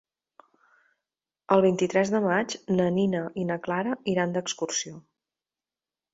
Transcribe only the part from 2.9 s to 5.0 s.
Nina i na Clara iran d'excursió.